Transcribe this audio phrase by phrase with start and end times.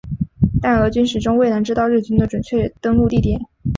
[0.59, 3.39] 但俄军始终未能知道日军的准确登陆地点。